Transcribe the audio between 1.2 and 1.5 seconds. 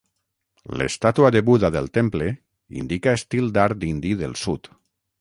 de